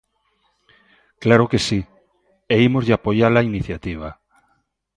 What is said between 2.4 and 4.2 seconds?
e ímoslle apoiar a iniciativa.